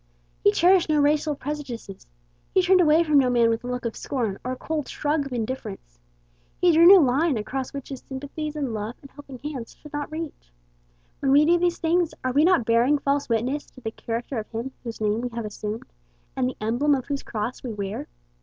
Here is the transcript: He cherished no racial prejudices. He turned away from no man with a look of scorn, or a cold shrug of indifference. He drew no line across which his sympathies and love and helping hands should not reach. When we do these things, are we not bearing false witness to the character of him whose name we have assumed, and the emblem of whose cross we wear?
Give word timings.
He 0.43 0.51
cherished 0.51 0.89
no 0.89 0.99
racial 0.99 1.35
prejudices. 1.35 2.07
He 2.55 2.63
turned 2.63 2.81
away 2.81 3.03
from 3.03 3.19
no 3.19 3.29
man 3.29 3.51
with 3.51 3.63
a 3.63 3.67
look 3.67 3.85
of 3.85 3.95
scorn, 3.95 4.39
or 4.43 4.51
a 4.51 4.55
cold 4.55 4.87
shrug 4.87 5.27
of 5.27 5.31
indifference. 5.31 5.99
He 6.59 6.71
drew 6.71 6.87
no 6.87 6.95
line 6.95 7.37
across 7.37 7.71
which 7.71 7.89
his 7.89 7.99
sympathies 7.99 8.55
and 8.55 8.73
love 8.73 8.95
and 9.03 9.11
helping 9.11 9.37
hands 9.37 9.77
should 9.79 9.93
not 9.93 10.11
reach. 10.11 10.51
When 11.19 11.31
we 11.31 11.45
do 11.45 11.59
these 11.59 11.77
things, 11.77 12.15
are 12.23 12.33
we 12.33 12.43
not 12.43 12.65
bearing 12.65 12.97
false 12.97 13.29
witness 13.29 13.67
to 13.69 13.81
the 13.81 13.91
character 13.91 14.39
of 14.39 14.49
him 14.49 14.71
whose 14.83 14.99
name 15.01 15.21
we 15.21 15.29
have 15.35 15.45
assumed, 15.45 15.83
and 16.35 16.49
the 16.49 16.57
emblem 16.59 16.95
of 16.95 17.05
whose 17.05 17.21
cross 17.21 17.61
we 17.61 17.71
wear? 17.71 18.07